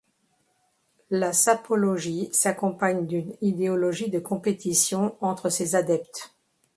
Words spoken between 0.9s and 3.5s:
La sapologie s’accompagne d’une